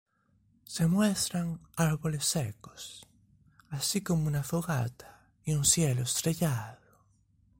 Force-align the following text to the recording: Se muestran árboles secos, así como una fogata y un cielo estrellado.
Se 0.63 0.87
muestran 0.87 1.59
árboles 1.77 2.25
secos, 2.25 3.05
así 3.69 4.01
como 4.01 4.25
una 4.25 4.41
fogata 4.41 5.27
y 5.45 5.53
un 5.53 5.63
cielo 5.63 6.01
estrellado. 6.01 6.79